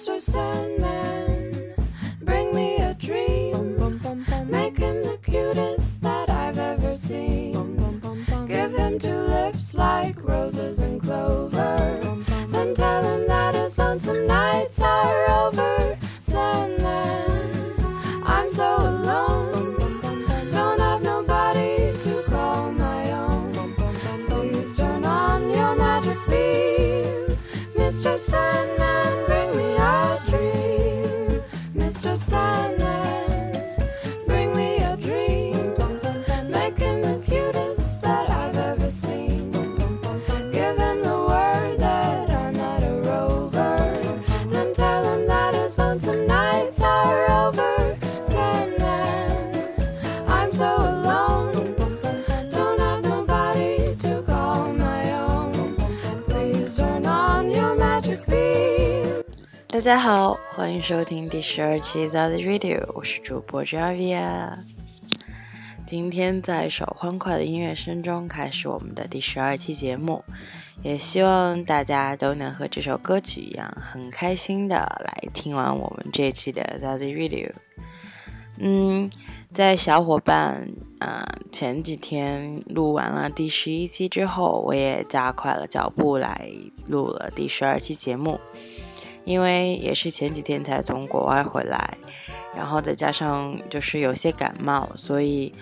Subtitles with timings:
[0.00, 0.49] So so
[59.80, 64.58] 大家好，欢迎收听第十二期《The Radio》，我是主播 Javier。
[65.86, 70.22] 今天在一首欢快的音乐声中开始我们的第十二期节目，
[70.82, 77.48] 也希望大家都能和这首歌曲一样，很开心的来听完我们这期的《The Radio》。
[78.58, 79.10] 嗯，
[79.54, 86.50] 在小伙伴呃前几天录完了第十一期之后，我也加快了脚步来
[86.86, 88.38] 录了第十二期节目。
[89.24, 91.96] 因为也是前几天才从国外回来，
[92.56, 95.52] 然后再加上就是有些感冒，所以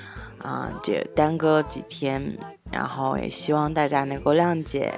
[0.42, 2.38] 啊、就耽搁了几天，
[2.70, 4.94] 然后也希望大家能够谅解，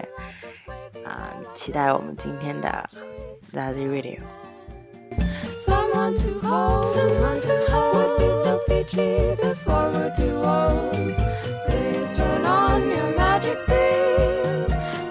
[1.04, 2.88] 啊、期待我们今天的
[3.54, 4.18] Lazy Radio。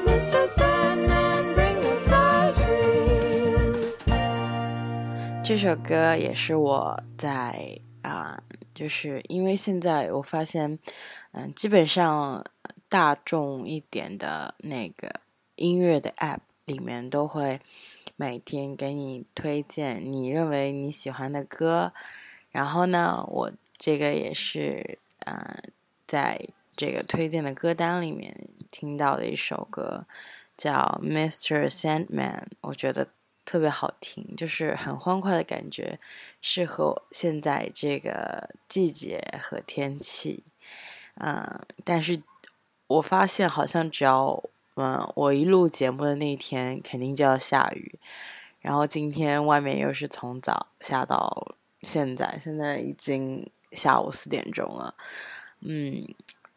[0.05, 0.45] Mr.
[0.45, 1.38] Sandman,
[5.49, 8.39] 这首歌也是我在啊、
[8.75, 10.77] 就是因为现在我发现，
[11.31, 12.45] 嗯、基本上
[12.87, 15.21] 大众一点的那个
[15.55, 17.59] 音乐的 App 里面都会
[18.15, 21.93] 每天给你推荐你认为你喜欢的歌，
[22.51, 25.63] 然后呢，我这个也是嗯、
[26.05, 26.39] 在
[26.77, 30.05] 这个推荐的歌单里面听到的一首歌，
[30.55, 31.67] 叫《Mr.
[31.67, 33.07] Sandman》，我觉得
[33.49, 35.99] 特别好听，就是很欢快的感觉，
[36.39, 40.43] 适合现在这个季节和天气。
[41.15, 42.21] 嗯，但是
[42.85, 44.43] 我发现好像只要
[44.75, 47.97] 嗯我一录节目的那一天，肯定就要下雨。
[48.59, 54.93] 然后今天外面又是从早下到现在，现在已经下午四点钟了。
[55.61, 56.07] 嗯，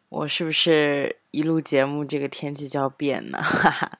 [0.09, 3.41] 我是不是一录节目这个天气就要变呢？
[3.41, 3.97] 哈哈。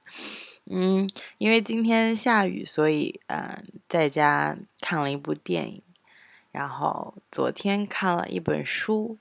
[0.69, 1.07] 嗯，
[1.37, 5.83] 因为今天下雨，所以呃，在家看了一部电影，
[6.51, 9.17] 然后昨天看了一本书，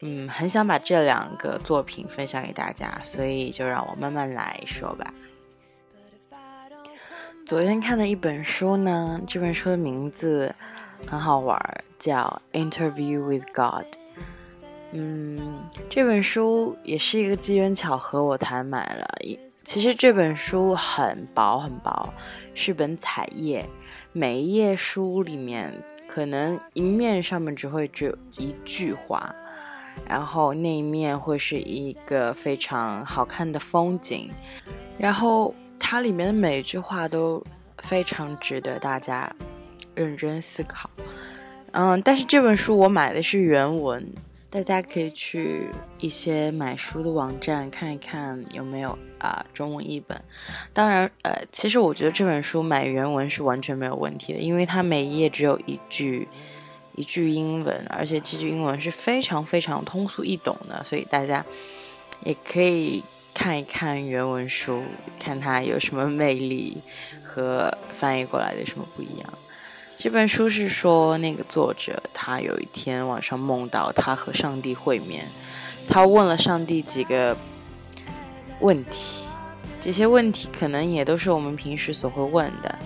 [0.00, 5.12] 嗯，很想把这两个作品分享给大家，所以就让我慢慢来说吧。
[7.44, 10.54] 昨天看的一本书呢，这本书的名字
[11.06, 11.60] 很好玩，
[11.98, 13.84] 叫《Interview with God》。
[14.98, 19.06] 嗯，这本书也是一个机缘巧合我才买了。
[19.62, 22.14] 其实这本书很薄很薄，
[22.54, 23.68] 是本彩页，
[24.14, 25.70] 每一页书里面
[26.08, 29.34] 可能一面上面只会只有一句话，
[30.08, 34.30] 然后那一面会是一个非常好看的风景，
[34.96, 37.44] 然后它里面的每一句话都
[37.82, 39.30] 非常值得大家
[39.94, 40.88] 认真思考。
[41.72, 44.10] 嗯，但是这本书我买的是原文。
[44.56, 45.68] 大家可以去
[46.00, 50.18] 一些买书的网站看一看有没有啊、中文译本。
[50.72, 56.26] 当然，呃，其实我觉得这本书买原文是完全没有问题的，因为它每一页只有一句
[56.94, 61.44] 一句英文，而且这句英文是非常非常通俗易懂的，所以大家
[62.24, 63.04] 也可以
[63.34, 64.82] 看一看原文书，
[65.20, 66.78] 看它有什么魅力
[67.22, 69.38] 和翻译过来的有什么不一样。
[69.96, 75.26] 这本书是说，那个作者他有一天晚上梦到他和上帝会面，
[75.88, 77.34] 他问了上帝几个
[78.60, 79.24] 问题，
[79.80, 82.78] 这些问题可能也都是我们平时所会问的。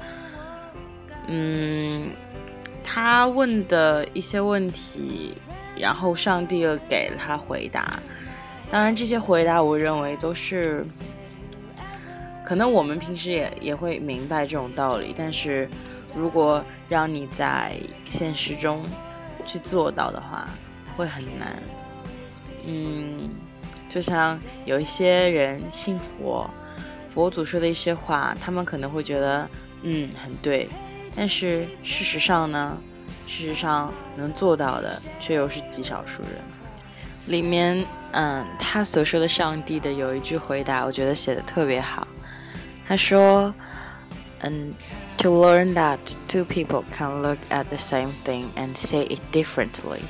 [1.26, 2.10] 嗯，
[2.84, 5.34] 他问的一些问题，
[5.76, 7.98] 然后上帝又给了他回答。
[8.70, 10.86] 当然，这些回答我认为都是，
[12.44, 15.68] 可能我们平时也也会明白这种道理，但是。
[16.14, 17.74] 如果让你在
[18.06, 18.84] 现实中
[19.46, 20.48] 去做到的话，
[20.96, 21.56] 会很难。
[22.66, 23.30] 嗯，
[23.88, 26.48] 就像有一些人信佛，
[27.08, 29.48] 佛祖说的一些话，他们可能会觉得
[29.82, 30.68] 嗯，很对。
[31.14, 32.76] 但是事实上呢，
[33.26, 36.32] 事实上能做到的却又是极少数人。
[37.26, 42.06] 里面，嗯，他所说的上帝的有一句回答，我觉得写的特别好。
[42.86, 43.54] 他说，
[44.40, 44.74] 嗯
[45.19, 50.01] ，to learn that two people can look at the same thing and say it differently.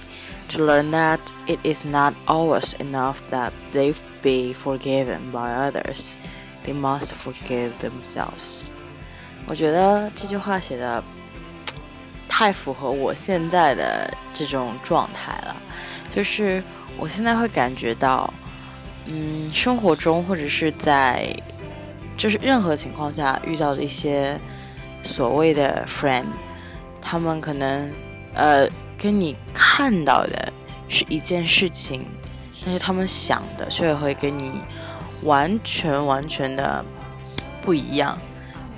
[0.49, 6.17] To learn that it is not always enough that they be forgiven by others,
[6.63, 8.69] they must forgive themselves.
[9.47, 11.03] 我觉得这句话写的
[12.27, 15.55] 太符合我现在的这种状态了，
[16.13, 16.61] 就是
[16.97, 18.31] 我现在会感觉到，
[19.05, 21.27] 嗯，生活中或者是在
[22.17, 24.39] 就是任何情况下遇到的一些
[25.02, 26.26] 所谓的 friend，
[27.00, 27.90] 他们可能
[28.34, 28.68] 呃
[28.98, 30.52] 跟你看到的
[30.88, 32.06] 是一件事情，
[32.64, 34.60] 但是他们想的却会跟你
[35.22, 36.84] 完全完全的
[37.62, 38.18] 不一样。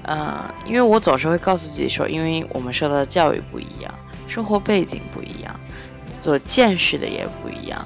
[0.05, 3.95] 呃，因为我总是会告诉自己说，因为我们受到的教育不一样，
[4.27, 5.61] 生活背景不一样，
[6.09, 7.81] 所见识的也不一样，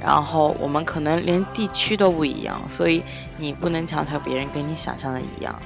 [0.00, 3.02] 然后我们可能连地区都不一样，所以
[3.36, 5.60] 你不能强求别人跟你想象的一样。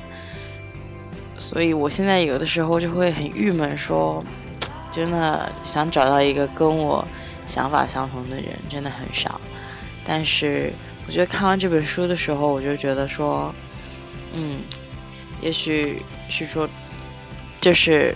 [1.41, 4.23] 所以我现在有的时候就会很郁闷，说
[4.93, 7.05] 真的想找到一个跟我
[7.47, 9.41] 想法相同的人真的很少。
[10.07, 10.73] 但是
[11.07, 13.53] 我觉得看完这本书的时候，我就觉得说，
[14.35, 14.61] 嗯。
[15.43, 16.69] 也许是说，
[17.63, 18.15] 就是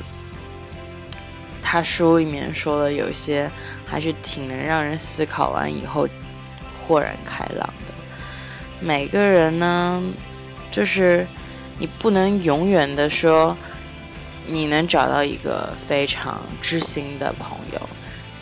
[1.62, 3.50] 他书里面说的有些
[3.86, 6.06] 还是挺能让人思考完以后
[6.78, 7.94] 豁然开朗的。
[8.78, 10.02] 每个人呢，
[10.70, 11.26] 就是
[11.84, 13.54] 你不能永远的说
[14.46, 17.88] 你能找到一个非常知心的朋友，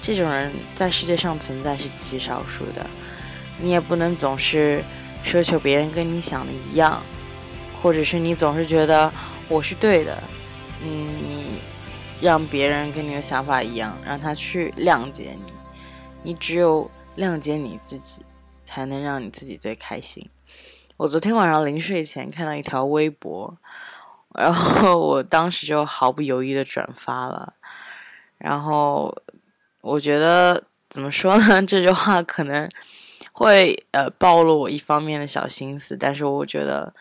[0.00, 2.86] 这种人在世界上存在是极少数的。
[3.60, 4.80] 你也不能总是
[5.24, 7.02] 奢求别人跟你想的一样。
[7.82, 9.12] 或者是你总是觉得
[9.48, 10.22] 我是对的，
[10.84, 11.60] 嗯，你
[12.20, 15.52] 让别人跟你的想法一样，让他去谅解你，
[16.22, 18.22] 你只有谅解你自己，
[18.64, 20.24] 才能让你自己最开心。
[21.02, 23.58] 我昨天晚上临睡前看到一条微博，
[24.36, 27.54] 然后我当时就毫不犹豫的转发了，
[28.38, 29.12] 然后
[29.80, 31.60] 我觉得怎么说呢？
[31.66, 32.70] 这句话可能
[33.32, 36.94] 会呃暴露我一方面的小心思，但是我觉得。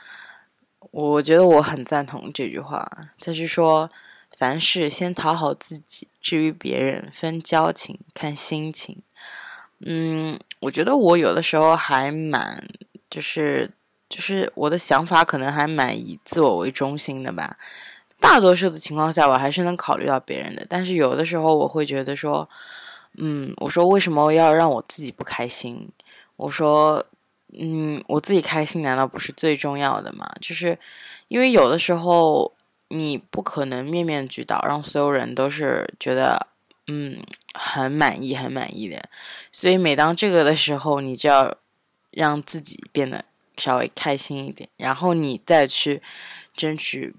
[0.90, 2.86] 我觉得我很赞同这句话，
[3.18, 3.90] 就是说，
[4.36, 9.02] 凡事先讨好自己，至于别人分交情看心情。
[9.80, 12.68] 嗯，我觉得我有的时候还蛮，
[13.10, 13.72] 就是
[14.12, 17.58] 就是我的想法可能还蛮以自我为中心的吧。
[18.20, 22.48] 大多数的情况下，我还是能考虑到别人的，但是有的时候我会觉得说，
[23.18, 25.90] 嗯，我说为什么要让我自己不开心？
[26.36, 27.04] 我说。
[27.60, 30.26] 嗯，我自己开心难道不是最重要的吗？
[30.40, 30.80] 就是
[31.28, 32.50] 因为有的时候
[32.88, 36.48] 你不可能面面俱到，让所有人都是觉得
[36.88, 37.22] 嗯
[37.54, 39.04] 很满意、很满意的。
[39.52, 41.54] 所以每当这个的时候，你就要
[42.12, 43.26] 让自己变得
[43.62, 46.02] 稍微开心一点，然后你再去
[46.54, 47.14] 争取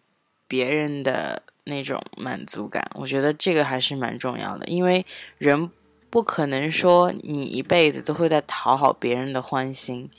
[0.49, 2.91] 别人的那种满足感。
[2.95, 5.07] 我觉得这个还是蛮重要的，因为
[5.39, 5.71] 人。
[6.13, 10.11] 不可能说你一辈子都会在讨好别人的欢心，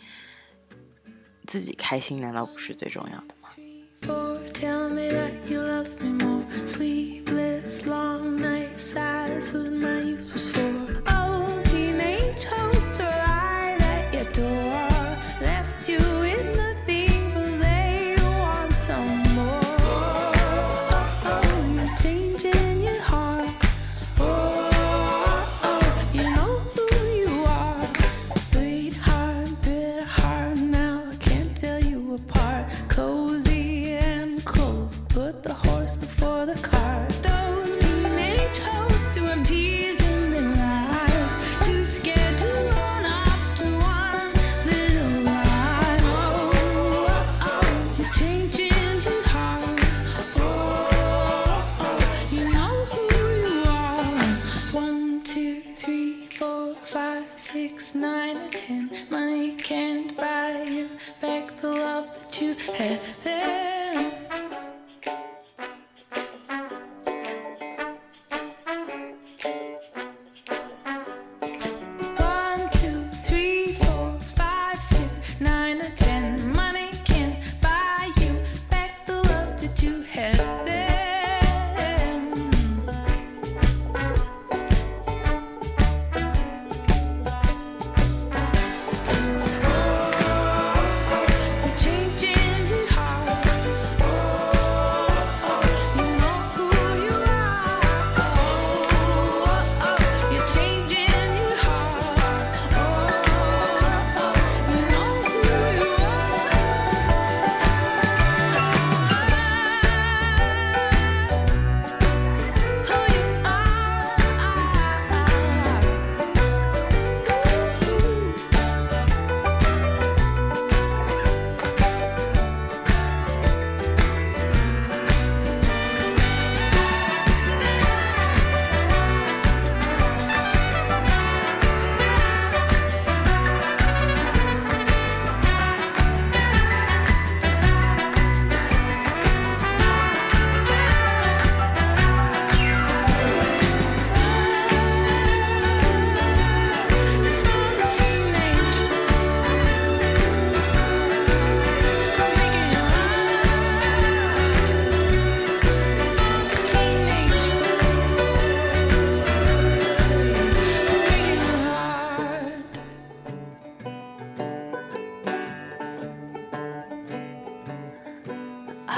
[1.45, 3.49] 自己开心难道不是最重要的吗？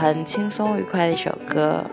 [0.05, 1.83] 很轻松愉快的一首歌。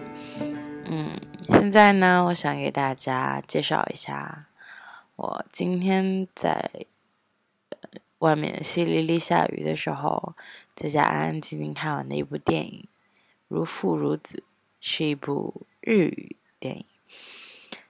[0.85, 4.49] 嗯，现在呢，我想给大家介绍一下
[5.16, 6.71] 我今天在
[8.19, 10.35] 外面淅沥沥下雨的时候，
[10.75, 12.83] 在家安安静静看完的一部电影
[13.49, 14.37] 《如父如子》，
[14.78, 16.85] 是一部日语电影。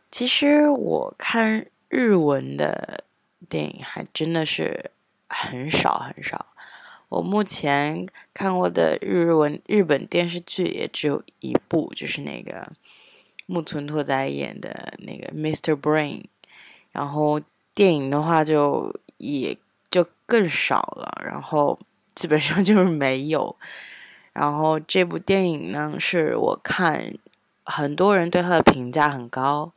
[0.09, 3.02] 其实我看日文的
[3.49, 4.93] 电影还真的是
[5.26, 6.47] 很少很少。
[7.12, 12.66] 我目前看过的日文日本电视剧也只有一部，就是那个
[13.45, 15.78] 木村拓哉演的那个《Mr.
[15.78, 16.21] Brain》，
[16.90, 17.38] 然后
[17.75, 19.54] 电影的话就也
[19.90, 21.78] 就更少了，然后
[22.14, 23.54] 基本上就是没有。
[24.33, 27.12] 然后这部电影呢，是我看
[27.64, 29.71] 很多人对它的评价很高，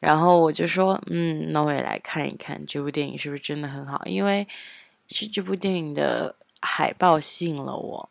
[0.00, 4.48] 然后我就说，嗯，那我也来看一看这部电影是不是真的很好，因为
[5.10, 6.36] 是这部电影的。
[6.62, 8.10] 海报吸引了我。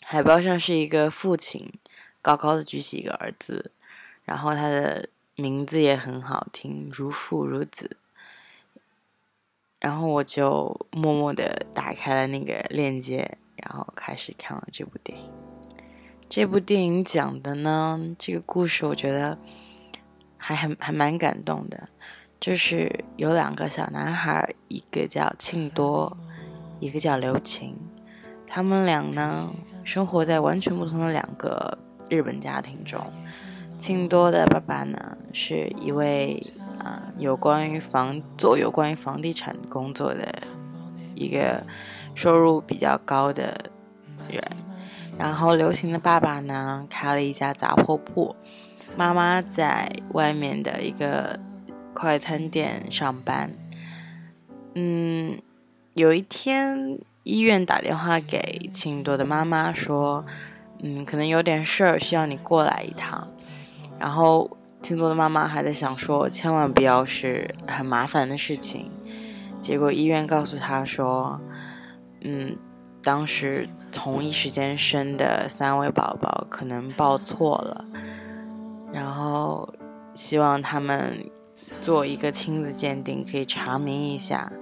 [0.00, 1.72] 海报上是一个父亲
[2.20, 3.72] 高高的举起一个儿子，
[4.22, 7.96] 然后他的名字也很好听，如父如子。
[9.80, 15.28] 然后我就默默的打开了那个链接，然后开始看了这部电影。
[16.28, 19.36] 这部电影讲的呢，这个故事我觉得
[20.36, 21.88] 还很还蛮感动的，
[22.42, 26.14] 就是有两个小男孩，一个叫庆多。
[26.80, 27.76] 一个叫刘晴，
[28.44, 29.48] 他们俩呢
[29.84, 33.00] 生活在完全不同的两个日本家庭中。
[33.78, 36.42] 庆多的爸爸呢是一位
[36.80, 40.26] 啊有关于房做有关于房地产工作的
[41.14, 41.64] 一个
[42.16, 43.70] 收入比较高的
[44.28, 44.42] 人，
[45.16, 48.34] 然后刘晴的爸爸呢开了一家杂货铺，
[48.96, 51.38] 妈妈在外面的一个
[52.02, 53.52] 快餐店上班，
[54.74, 55.38] 嗯。
[55.94, 60.24] 有一天，医院打电话给庆多的妈妈说
[60.82, 63.28] ：“嗯，可能有点事儿，需要你过来一趟。”
[64.00, 68.90] 然后庆多的妈妈还在想说：“千万不要是很麻烦的事情。”
[69.60, 71.38] 结果医院告诉他说
[72.24, 72.56] ：“嗯，
[73.02, 77.84] 当时同一时间生的三位宝宝可能报错了，
[78.92, 79.72] 然后
[80.14, 81.30] 希望他们
[81.80, 84.52] 做一个亲子鉴定，可以查明一下。”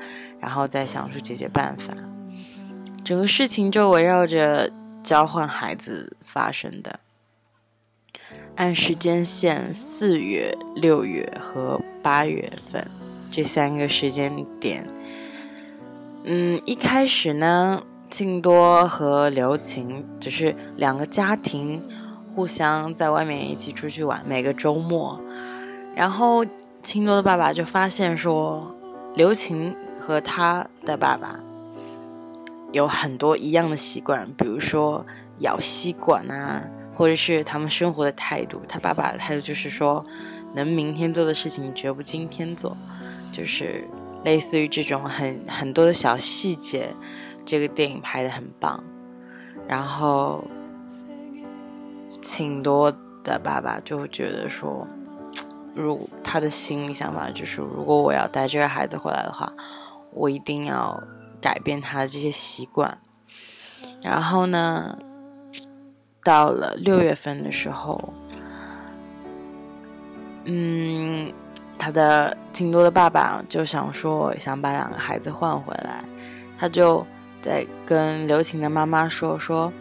[0.41, 1.93] 然后再想出解决办法，
[3.05, 7.01] 整个事情就围绕着交换孩子发生的。
[8.57, 12.91] 按时间线，四月、六月和八月份
[13.31, 14.89] 这三个时间点，
[16.25, 21.87] 嗯，一开始呢，庆多和刘晴只是两个家庭
[22.35, 25.21] 互相在外面一起出去玩，每个周末，
[25.95, 26.45] 然后
[26.83, 28.75] 青多的爸爸就发现说，
[29.15, 29.75] 刘晴。
[30.03, 31.39] 和他的爸爸
[32.73, 35.05] 有很多一样的习惯，比如说
[35.41, 38.63] 咬吸管啊，或者是他们生活的态度。
[38.67, 40.03] 他爸爸的态度就是说，
[40.55, 42.75] 能明天做的事情绝不今天做，
[43.31, 43.85] 就是
[44.25, 46.89] 类似于这种很很多的小细节。
[47.45, 48.83] 这个电影拍的很棒。
[49.69, 50.43] 然后，
[52.23, 52.91] 挺多
[53.23, 54.89] 的爸爸就觉得说，
[55.75, 59.53] 如他的心里想法就是，如果我要带这个孩子回来的话。
[60.13, 61.01] 我一定要
[61.41, 62.99] 改变他的这些习惯。
[64.03, 64.99] 然后呢，
[66.25, 68.13] 到了六月份的时候，
[70.47, 71.33] 嗯，
[71.79, 76.03] 他的金多的爸爸就想说想把两个孩子换回来，
[76.59, 77.07] 他就
[77.41, 79.73] 在跟刘晴的妈妈说说，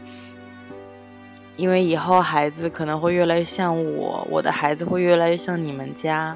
[1.60, 6.34] 因为以后孩子可能会越来越像我，我的孩子会越来越像你们家，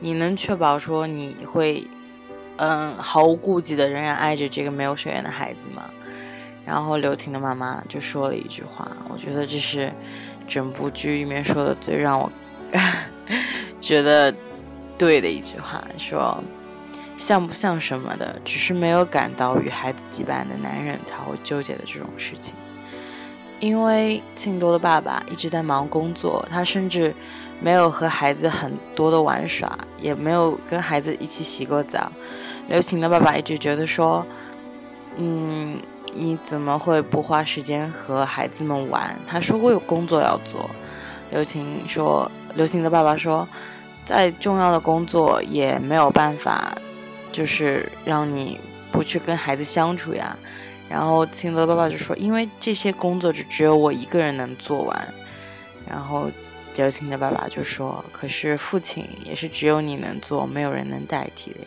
[0.00, 1.86] 你能确保说你会？
[2.58, 5.88] 嗯，毫无顾忌的仍然爱着这个没有血缘的孩子吗？
[6.64, 9.90] 然后刘晴的妈妈就说了一句话，我觉得这是
[10.46, 12.30] 整部剧里面说的最让我
[13.80, 14.34] 觉得
[14.98, 16.42] 对的一句话，说
[17.16, 22.54] 像不像什么的，只是没有感到与孩子羁绊的男人才会纠结的这种事情。
[23.58, 27.14] 因为庆多的爸爸一直在忙工作，他甚至
[27.60, 32.12] 没有和孩子很多的玩耍，也没有跟孩子一起洗过澡。
[32.68, 34.26] 刘晴的爸爸一直觉得说
[35.16, 35.80] ：“嗯，
[36.14, 40.68] 你怎么会不花时间和孩子们玩？”他说：“我有工作要做。”
[41.30, 43.48] 刘晴说：“刘晴的爸爸说，
[44.04, 46.76] 再重要的工作也没有办法，
[47.32, 48.60] 就是让你
[48.92, 50.36] 不去跟孩子相处呀。”
[50.88, 55.14] 然后庆多的爸爸就说：“因为这些工作就只有我一个人能做完。”
[55.88, 56.28] 然后
[56.76, 61.66] 刘晴的爸爸就说：“可是父亲也是只有你能做，没有人能代替的呀。”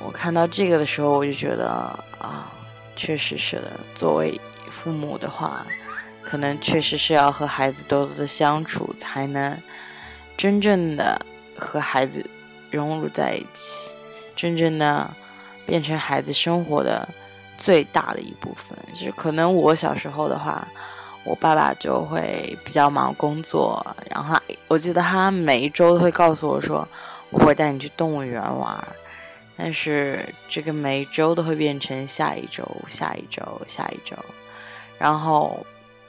[0.00, 1.68] 我看到这个的时候，我就觉得
[2.18, 2.52] 啊，
[2.94, 3.72] 确实是的。
[3.94, 4.40] 作为
[4.70, 5.66] 父母的话，
[6.22, 9.60] 可能确实是要和孩子多多的相处，才能
[10.36, 11.20] 真正的
[11.56, 12.24] 和孩子
[12.70, 13.92] 融入在一起，
[14.36, 15.12] 真正的
[15.68, 17.06] 变成孩子生活的
[17.58, 18.76] 最大的一部分。
[18.94, 20.66] 就是可能我小时候的话，
[21.24, 24.34] 我爸爸就会比较忙工作，然后
[24.66, 26.88] 我记得他每一周都会告诉我说，
[27.28, 28.82] 我会带你去动物园玩。
[29.58, 34.16] 但是这个每一周都会变成下一周、下一周、下一周，
[34.98, 35.66] 然后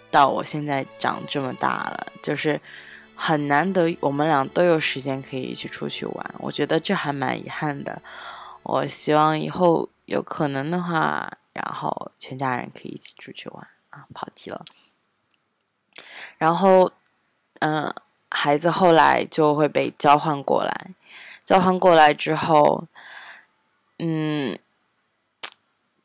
[0.09, 2.61] 到我现在长这么大了，就是
[3.15, 6.35] 很难得我们俩都有时间可以一起出去玩。
[6.37, 8.01] 我觉得这还蛮遗憾的。
[8.71, 14.63] 我希望以后有可能的话，然后全家人可以一起出去玩啊，跑题了。
[16.37, 16.91] 然后，
[17.61, 17.91] 嗯，
[18.29, 20.91] 孩子后来就会被交换过来，
[21.43, 22.85] 交换过来之后。
[24.01, 24.57] 嗯，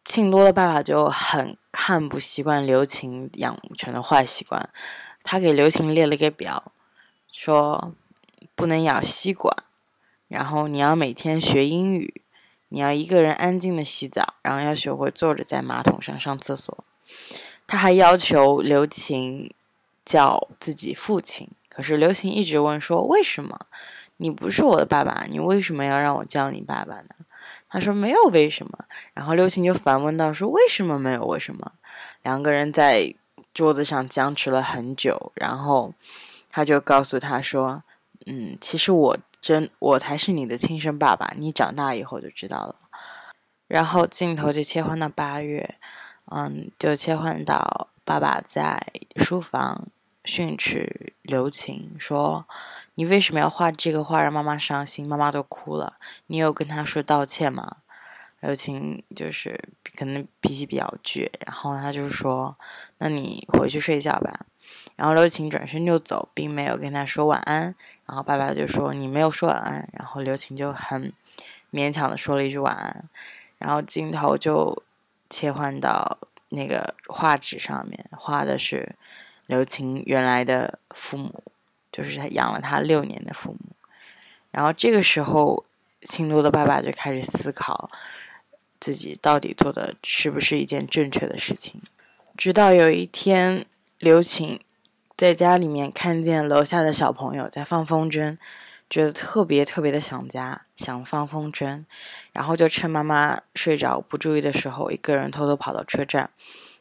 [0.05, 4.69] 庆多的爸爸就很看不习惯刘晴养成的坏习惯，
[5.23, 6.73] 他给刘晴列了个表，
[7.31, 7.95] 说
[8.57, 9.57] 不能咬吸管，
[10.27, 12.21] 然后你要每天学英语，
[12.75, 16.85] 你要一个人安静的洗澡，然后要学会坐着在马桶上上厕所。
[17.69, 19.55] 他还要求刘晴
[20.05, 23.57] 叫自己父亲，可是刘晴一直问说为什么？
[24.17, 27.11] 你不是我的爸爸，你为什么要让我叫你爸爸呢？
[27.69, 28.77] 他说没有为什么，
[29.13, 31.75] 然后刘晴就反问道说为什么没有为什么？
[32.25, 33.15] 两个人在
[33.53, 35.95] 桌子上僵持了很久，然后
[36.51, 37.85] 他就告诉他说，
[38.27, 42.77] 嗯，其实我真我才是你的亲生爸爸，你长大以后就知道了。
[43.69, 45.75] 然后镜头就切换到八月，
[46.31, 48.83] 嗯，就切换到爸爸在
[49.17, 49.89] 书房
[50.25, 52.47] 训斥刘晴说。
[52.95, 55.07] 你为什么要画这个画让妈妈伤心？
[55.07, 55.99] 妈妈都哭了。
[56.29, 57.79] 你有跟她说道歉吗？
[58.41, 59.61] 刘晴就是
[59.95, 62.57] 可能脾气比较倔，然后他就说
[62.99, 64.47] ：“那你回去睡觉吧。”
[64.97, 67.75] 然后刘晴转身就走，并没有跟他说晚安。
[68.07, 71.13] 然后爸爸就说：“你没有说晚安。”然后刘晴就很
[71.73, 73.05] 勉强的说了一句晚安。
[73.59, 74.83] 然后镜头就
[75.31, 76.19] 切换到
[76.51, 78.95] 那个画纸上面，画的是
[79.47, 81.43] 刘晴原来的父母。
[81.93, 83.59] 就是他养了他六年的父母，
[84.51, 85.65] 然后这个时候，
[86.03, 87.89] 庆多的爸爸就开始思考
[88.81, 91.81] 自己到底做的是不是一件正确的事情。
[92.37, 93.65] 直到有一天，
[93.99, 94.59] 刘晴
[95.17, 98.37] 在家里面看见楼下的小朋友在放风筝，
[98.91, 101.85] 觉得特别特别的想家，想放风筝，
[102.33, 106.31] 然后就趁妈妈睡着不注意的时候，一个人偷偷跑到车站，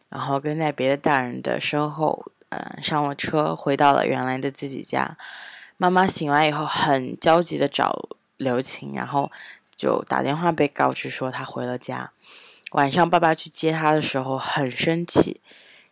[0.10, 2.26] 然后跟在别的大人的身后。
[2.56, 5.18] 嗯，上了车，回到了原来的自己家。
[5.78, 9.32] 妈妈醒来以后，很焦急的找刘晴，然后
[9.76, 12.12] 就打电话被告知说她回了家。
[12.74, 15.42] 晚上爸爸去接她的时候，很生气。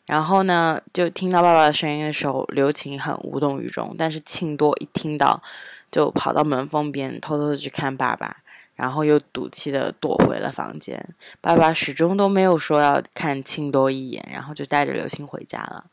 [0.06, 3.96] 然后呢，就听到爸爸的声音的时候，刘晴很无动于衷。
[3.98, 5.42] 但是庆多一听到，
[5.90, 8.38] 就跑到门缝边，偷偷的去看爸爸，
[8.76, 11.02] 然后又赌气的躲回了房间。
[11.40, 15.86] 爸爸始终都没有说要看庆多一眼，然后就带着刘晴回家了。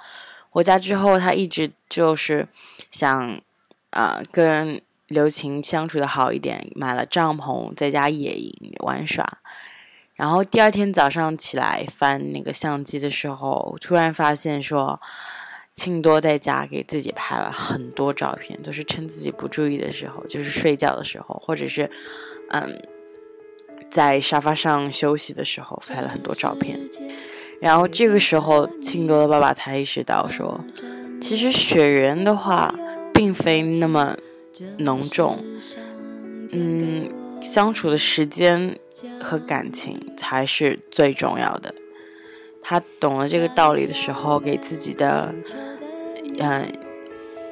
[0.51, 2.49] 回家之后，他一直就是
[2.91, 3.41] 想，
[3.91, 9.25] 啊，跟刘晴相处的好一点，买了帐篷，在家野营玩耍。
[10.19, 15.01] 然后第二天早上起来翻那个相机的时候，突然发现说，
[15.77, 21.89] 庆多在家给自己拍了很多照片，都是趁自己不注意的时候，就是睡觉的时候，或者是，
[22.51, 22.83] 嗯，
[23.93, 26.81] 在沙发上休息的时候拍了很多照片。
[27.61, 30.65] 然后这个时候，庆多的爸爸才意识到说，
[31.23, 32.75] 其实血缘的话，
[33.15, 34.17] 并非那么
[34.79, 35.39] 浓重，
[36.51, 37.09] 嗯，
[37.41, 38.79] 相处的时间
[39.23, 41.75] 和感情才是最重要的。
[42.63, 45.35] 他懂了这个道理的时候，给自己的
[46.39, 46.67] 嗯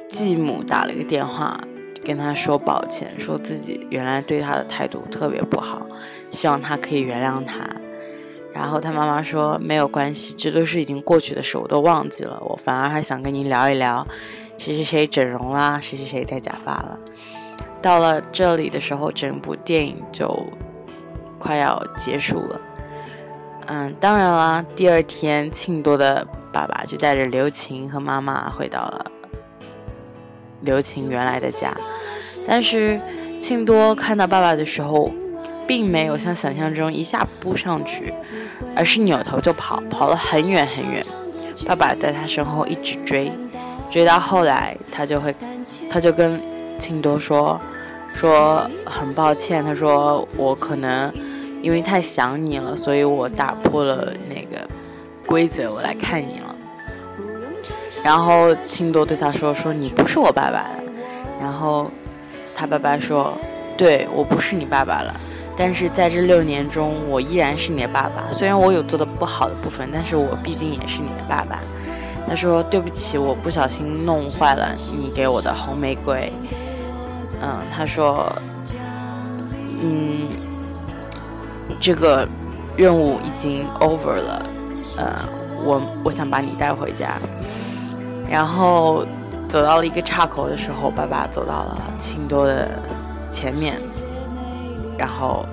[0.09, 1.59] 继母打了一个电话，
[2.03, 5.87] 跟他说抱歉，说自己原来对他的态度特别不好，
[6.29, 7.67] 希望他可以原谅他。
[8.53, 12.39] 然后他妈妈说没有关系，这都是已经过去的事，我都忘记了。
[12.41, 14.07] 我反而还想跟你聊一聊，
[14.57, 16.99] 谁谁谁整容啦，谁谁谁戴假发了。
[17.81, 20.45] 到了这里的时候，整部电影就
[21.37, 22.61] 快要结束了。
[23.67, 29.05] 嗯，当然啦，第二天庆多的爸爸就带着刘晴和妈妈回到了
[30.61, 31.75] 刘晴原来的家，
[32.47, 32.99] 但是
[33.41, 35.11] 庆多看到爸爸的时候，
[35.67, 38.13] 并没有像想象中一下扑上去。
[38.75, 41.03] 而是扭头就跑，跑了很远很远。
[41.65, 43.31] 爸爸在他身后一直追，
[43.89, 45.33] 追到后来，他就会，
[45.89, 46.39] 他就跟
[46.77, 47.59] 庆多说，
[48.13, 51.11] 说很抱歉，他说我可能
[51.61, 54.67] 因为太想你了，所以我打破了那个
[55.25, 56.55] 规则，我来看你了。
[58.03, 60.65] 然后庆多对他说：“说你不是我爸爸。”
[61.41, 61.89] 然后
[62.55, 63.33] 他爸爸说
[63.75, 65.13] ：“对我不是你爸爸了，
[65.57, 68.31] 但是在这六年中，我依然是你的爸爸。
[68.31, 71.59] 虽然我有做的不好的部分，但是我毕竟也是你的爸爸。”
[72.29, 76.31] 他说：“对不起，我不小心弄坏了你给我的红玫瑰。”
[77.41, 78.31] 嗯，他说
[79.81, 80.27] ：“嗯，
[81.79, 82.27] 这个
[82.75, 84.45] 任务已经 over 了。
[84.97, 85.15] 呃，
[85.63, 87.19] 我我想把你带回家。”
[88.29, 89.05] 然后
[89.47, 92.67] 走到了一个岔口的时候，爸爸走到了庆多的
[93.31, 93.79] 前面，
[94.97, 95.45] 然后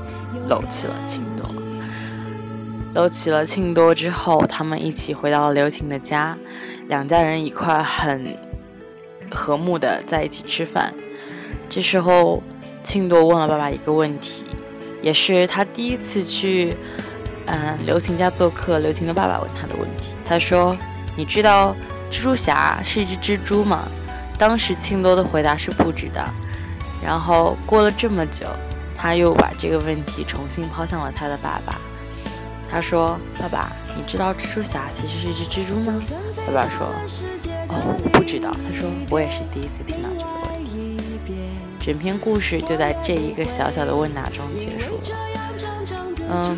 [0.49, 1.55] 搂起了庆多。
[2.94, 6.38] 搂起了庆多之后，他们一起回到了刘晴的家，
[6.88, 8.38] 两家人一块很
[9.31, 10.94] 和睦的在一起吃饭。
[11.68, 12.42] 这时候，
[12.83, 14.44] 庆多问了爸爸一个问题，
[15.03, 16.77] 也是他第一次去
[17.46, 18.79] 嗯刘晴家做客。
[18.79, 20.77] 刘晴的爸爸问他的问题，他说
[21.16, 21.74] ：“你知道
[22.11, 23.88] 蜘蛛侠是一只蜘蛛吗？”
[24.38, 26.24] 当时庆多的回答是不知道。
[27.05, 28.46] 然后过了这么久，
[28.96, 31.81] 他又把这个问题重新抛向了他的爸爸。
[32.70, 36.00] 他说：“爸爸，你知道蜘蛛侠其实是一只蜘蛛吗？”
[36.46, 36.88] 爸爸说
[37.68, 40.31] ：“哦，我不知道。”他说：“我也是第一次听到这个。”
[41.85, 45.18] 整篇故事就在这一个小小的问答中结束了。
[46.31, 46.57] 嗯，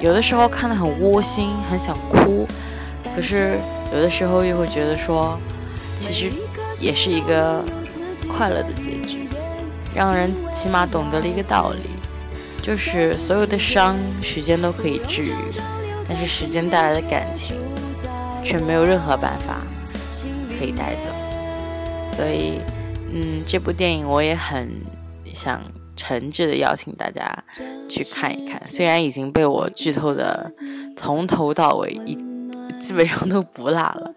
[0.00, 2.46] 有的时候看得很窝心，很想哭，
[3.12, 3.58] 可是
[3.92, 5.36] 有的时候又会觉得说，
[5.98, 6.30] 其实
[6.78, 7.64] 也是一个
[8.28, 9.26] 快乐的结局，
[9.92, 11.90] 让人起码懂得了一个道理。
[12.62, 15.34] 就是所有的伤，时间都可以治愈，
[16.08, 17.56] 但是时间带来的感情，
[18.44, 19.56] 却没有任何办法
[20.56, 21.10] 可以带走。
[22.16, 22.60] 所以，
[23.12, 24.70] 嗯，这部电影我也很
[25.34, 25.62] 想
[25.94, 27.44] 诚挚的邀请大家
[27.88, 28.60] 去看一看。
[28.64, 30.50] 虽然已经被我剧透的
[30.96, 32.16] 从头到尾一
[32.80, 34.14] 基本上都不落了，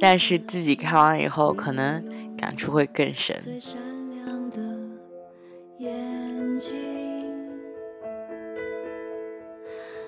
[0.00, 2.04] 但是自己看完以后，可能
[2.36, 3.36] 感触会更深。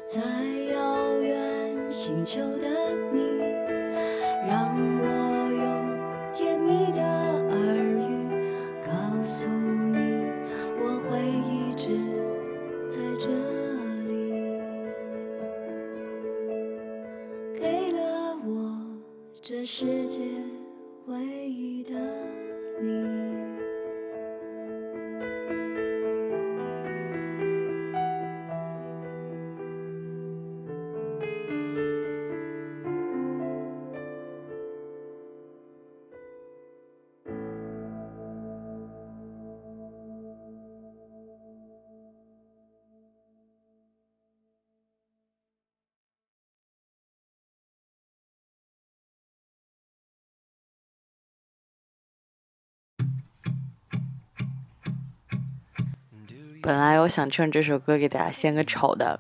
[0.07, 0.21] 在
[0.75, 2.69] 遥远星球的
[3.13, 3.39] 你，
[4.49, 5.05] 让我
[5.53, 7.01] 用甜蜜的
[19.51, 20.21] 这世界
[21.07, 21.40] 为
[56.71, 59.19] 本来我想趁这首歌给大家献个丑的，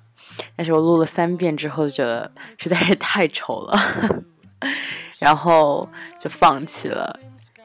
[0.54, 3.76] 但是我录了三遍之后觉得实在是太丑了，
[5.18, 7.18] 然后就放弃了。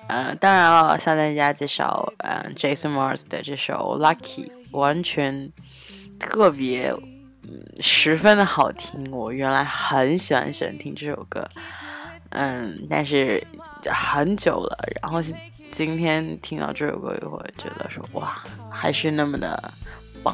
[0.08, 5.52] 嗯，当然了，向大家介绍，嗯，Jason Mars 的这首《Lucky》，完全
[6.20, 6.92] 特别，
[7.44, 9.08] 嗯，十分的好听。
[9.12, 11.48] 我原来很喜欢喜欢听这首歌，
[12.32, 13.46] 嗯，但是
[13.92, 15.22] 很久了，然后。
[15.76, 19.74] 今天听到这首歌以后，觉得说哇，还是那么的
[20.24, 20.34] 棒。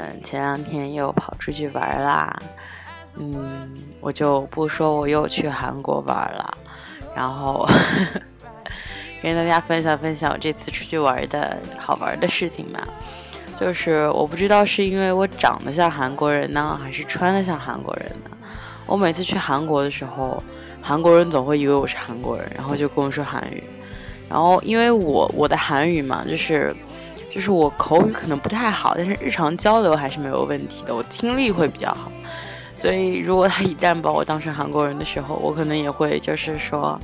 [0.00, 2.34] 嗯，前两天又跑出去玩啦。
[3.16, 3.68] 嗯，
[4.00, 6.58] 我就不说我又去韩国玩了，
[7.14, 7.68] 然后
[9.20, 12.86] 跟大家分享分享我这次出去玩的好玩的事情吧。
[13.58, 18.30] 就是我不知道是因为我长得像韩国人呢，还是穿的像韩国人呢。
[18.86, 20.42] 我每次去韩国的时候，
[20.80, 23.62] 韩国人总会以为我是韩国人，然后就跟我说韩语。
[24.30, 26.74] 然后因为我我的韩语嘛，就是
[27.30, 30.94] 就是我口语可能不太好，但是日常交流还是没有问题的。
[30.94, 32.10] 我听力会比较好，
[32.74, 37.00] 所以如果他一旦把我当成韩国人的时候，我可能也会就是说。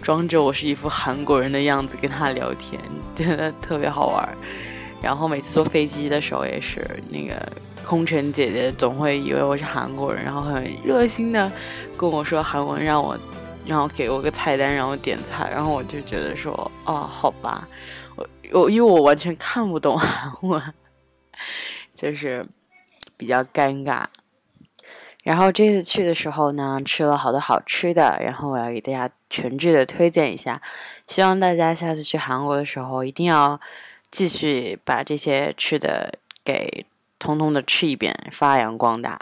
[0.00, 2.80] 装着我是一副韩国人的样子跟他聊天，
[3.14, 4.26] 觉得特别好玩。
[5.02, 7.34] 然后每次坐飞机的时候也是，那个
[7.84, 11.52] 空乘姐姐总会以为我是韩国人，然后很热心的
[11.94, 13.18] 跟我说韩文，让我，
[13.66, 15.50] 然后给我个菜单，让我点菜。
[15.50, 16.54] 然后我就觉得说，
[16.86, 17.68] 哦，好吧，
[18.52, 20.74] 我因为我完全看不懂 韩文，
[21.94, 22.46] 就是
[23.16, 24.04] 比较尴尬。
[25.24, 30.62] 然后这次去的时候呢，吃了好多好吃的，然后我要给大家全挚的推荐一下，
[31.06, 33.60] 希望大家下次去韩国的时候一定要
[34.10, 36.86] 继续把这些吃的给
[37.18, 39.18] 通通的吃一遍，发扬光大。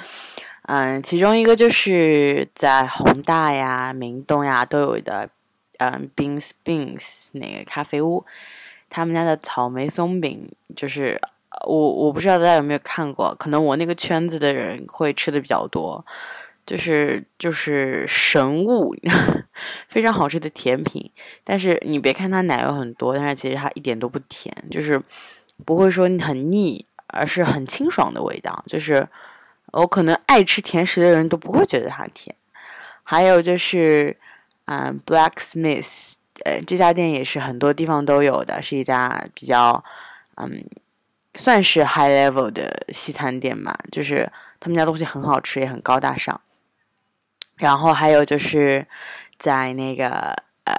[0.66, 5.28] 嗯，其中一个就是在宏大呀、明洞呀都有的，
[5.78, 8.24] 嗯，Beans Beans 那个咖啡屋，
[8.88, 11.20] 他们家的草莓松饼就是。
[11.66, 16.04] 我我不知道大家有没有看过，可能我那个圈子的人会吃的比较多，
[16.66, 18.92] 就是就是神物，
[19.86, 21.08] 非常好吃的甜品。
[21.44, 25.00] 但是你别看它奶油很多，但是其实它一点都不甜，就是
[25.64, 28.64] 不会说很腻，而是很清爽的味道。
[28.66, 29.08] 就是
[29.70, 32.34] 我可能爱吃甜食的人都不会觉得它甜。
[33.04, 34.16] 还有就是，
[34.66, 39.84] 嗯，Blacksmith，呃，这家店也是很多地方都有的，是一家比较，
[40.36, 40.64] 嗯。
[41.36, 46.40] 算是 high level 的西餐店嘛，就是他们家东西很好吃，也很高大上。
[47.56, 48.86] 然后还有就是
[49.36, 50.72] 在那个呃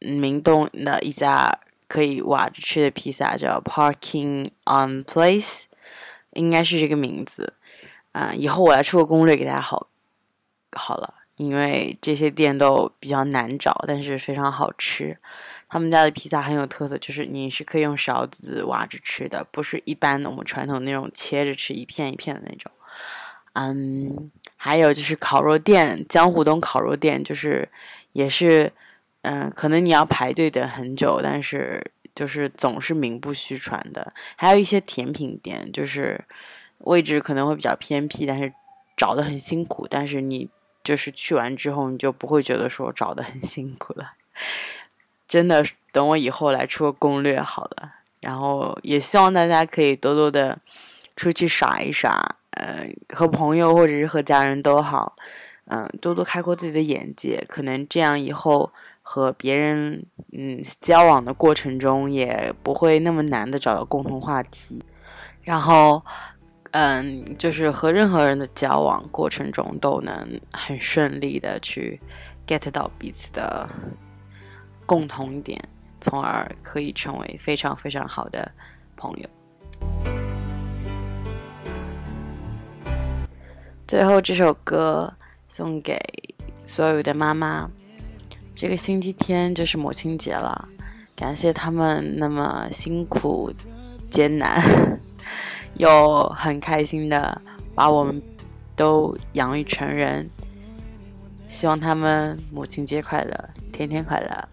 [0.00, 5.66] 明洞的一家可以挖着吃的披萨，叫 Parking on Place，
[6.32, 7.54] 应该是这个名字。
[8.10, 9.86] 啊，以后我来出个攻略给大家好，
[10.72, 15.16] 好了，因为这些店都比较难找，但是非常好吃。
[15.68, 22.70] 他们家的披萨很有特色，就是你是可以用勺子挖着吃的，不是一般的我们传统那种切着吃一片一片的那种。
[23.54, 27.68] 嗯，还有就是烤肉店，江湖东烤肉店，就是
[28.12, 28.70] 也是，
[29.22, 31.82] 嗯，可能你要排队等很久，但是
[32.14, 34.12] 就是总是名不虚传的。
[34.36, 36.22] 还有一些甜品店，就是
[36.78, 38.52] 位置可能会比较偏僻，但是
[38.96, 40.48] 找的很辛苦，但是你
[40.82, 44.12] 就是去完之后，你就不会觉得说找的很辛苦了。
[45.28, 47.94] 真的，等我以后来出个攻略好了。
[48.20, 50.56] 然后也希望大家可以多多的
[51.16, 55.16] 出去耍一耍，呃，和朋友或者是和家人都好，
[55.64, 57.44] 嗯，多多开阔自己的眼界。
[57.48, 64.84] 可能这样以后和别人嗯交往的过程中也不会那么难的找到共同话题。
[65.42, 66.04] 然后，
[66.72, 71.98] 嗯，就是和任何人的交往过程中都能很顺利的去
[72.46, 73.68] get 到彼此的。
[74.84, 75.58] 共同点，
[76.00, 78.50] 从而可以成为非常非常好的
[78.96, 79.28] 朋友。
[83.86, 85.14] 最后这首歌
[85.48, 85.96] 送给
[86.64, 87.70] 所有的妈妈。
[88.54, 90.68] 这个星期天就是母亲节了，
[91.16, 93.50] 感谢他们那么辛苦、
[94.10, 94.60] 艰难，
[95.74, 97.40] 又很开心的
[97.74, 98.20] 把我们
[98.76, 100.28] 都养育成人。
[101.48, 104.48] 希望他们母亲节快乐，天天快乐。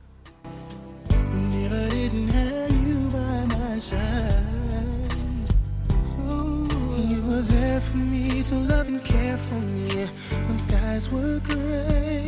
[7.80, 10.08] there for me to love and care for me
[10.48, 12.28] when skies were gray.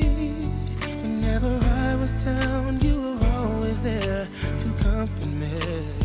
[1.02, 4.28] Whenever I was down, you were always there
[4.60, 6.01] to comfort me.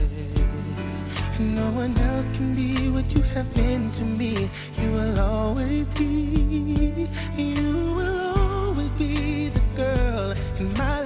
[1.38, 4.49] No one else can be what you have been to me.
[4.81, 11.06] You will always be, you will always be the girl in my life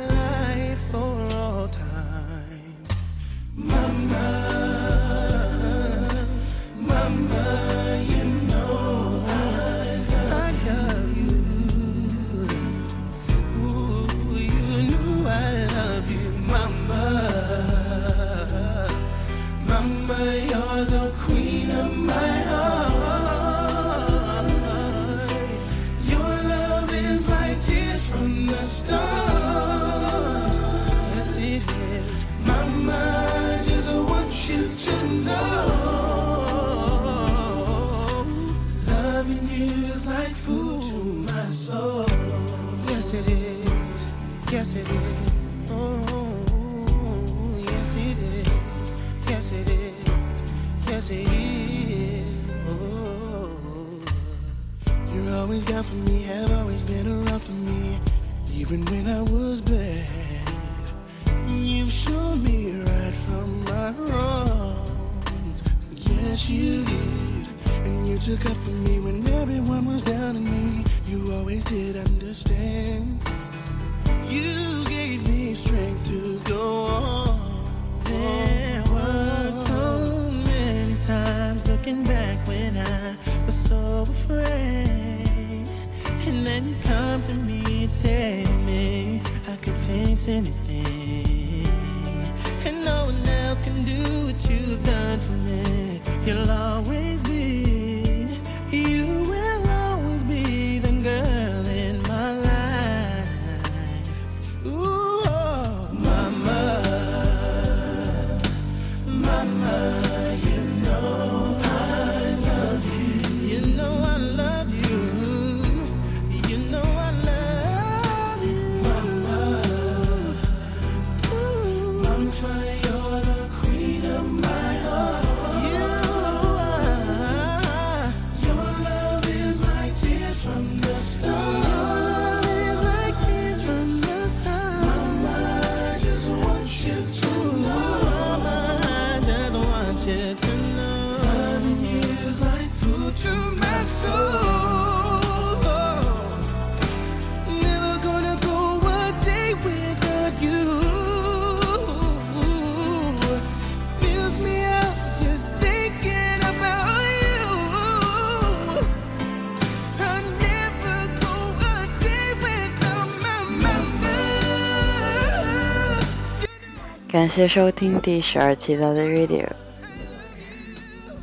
[167.11, 169.45] 感谢收听第十二期的 the radio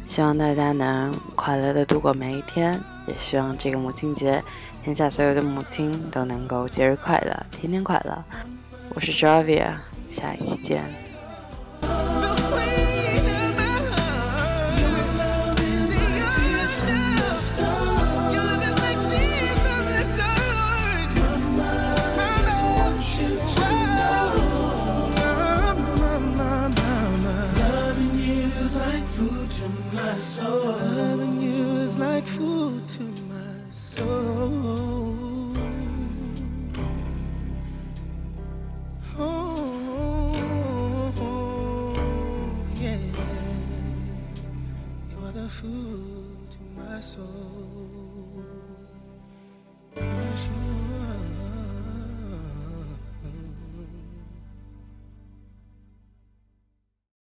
[0.06, 4.44] 希望大家能快乐的度过每一天也希望这个母亲节
[4.84, 8.22] 天下所有的母亲都能够节日快乐天天快乐。
[8.90, 9.76] 我是 javier
[10.12, 11.07] 下一期见。